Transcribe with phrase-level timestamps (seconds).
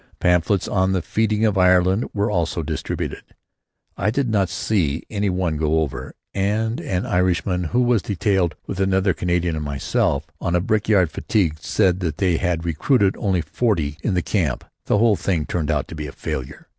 [0.19, 3.21] Pamphlets on the freeing of Ireland were also distributed.
[3.95, 8.79] I did not see any one go over, and an Irishman who was detailed with
[8.79, 13.99] another Canadian and myself on a brickyard fatigue said that they had recruited only forty
[14.01, 14.63] in the camp.
[14.87, 16.65] The whole thing turned out to be a failure.